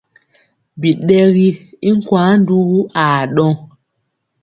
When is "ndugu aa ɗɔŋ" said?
2.41-3.53